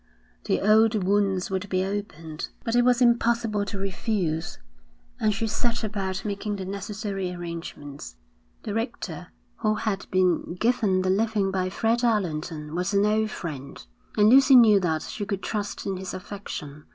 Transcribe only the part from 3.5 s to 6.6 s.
to refuse, and she set about making